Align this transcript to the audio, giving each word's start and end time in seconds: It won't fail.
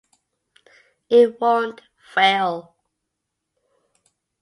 It 1.11 1.39
won't 1.39 1.81
fail. 1.95 2.75